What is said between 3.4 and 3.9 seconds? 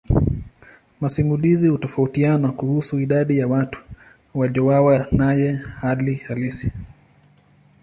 watu